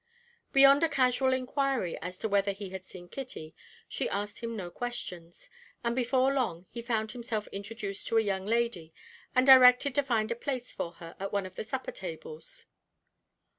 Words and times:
Beyond 0.51 0.81
a 0.83 0.89
casual 0.89 1.31
inquiry 1.31 1.95
as 2.01 2.17
to 2.17 2.27
whether 2.27 2.53
he 2.53 2.69
had 2.71 2.87
seen 2.87 3.07
Kitty, 3.07 3.53
she 3.87 4.09
asked 4.09 4.39
him 4.39 4.55
no 4.55 4.71
questions, 4.71 5.47
and 5.83 5.95
before 5.95 6.33
long 6.33 6.65
he 6.71 6.81
found 6.81 7.11
himself 7.11 7.45
introduced 7.49 8.07
to 8.07 8.17
a 8.17 8.21
young 8.23 8.47
lady, 8.47 8.95
and 9.35 9.45
directed 9.45 9.93
to 9.93 10.01
find 10.01 10.31
a 10.31 10.35
place 10.35 10.71
for 10.71 10.93
her 10.93 11.15
at 11.19 11.31
one 11.31 11.45
of 11.45 11.53
the 11.53 11.63
supper 11.63 11.91
tables. 11.91 12.65